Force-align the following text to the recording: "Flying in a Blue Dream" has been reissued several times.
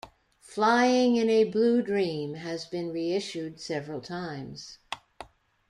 "Flying 0.41 1.15
in 1.17 1.29
a 1.29 1.43
Blue 1.43 1.83
Dream" 1.83 2.33
has 2.33 2.65
been 2.65 2.89
reissued 2.91 3.59
several 3.61 4.01
times. 4.01 4.79